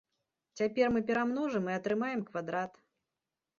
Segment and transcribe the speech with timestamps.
[0.61, 2.71] Цяпер мы перамножым і атрымаем квадрат.